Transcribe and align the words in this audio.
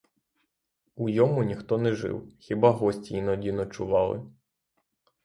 У 0.95 1.09
йому 1.09 1.43
ніхто 1.43 1.77
не 1.77 1.93
жив, 1.93 2.27
хіба 2.39 2.71
гості 2.71 3.15
іноді 3.17 3.51
ночували. 3.51 4.23